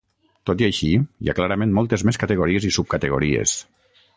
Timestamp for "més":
2.09-2.21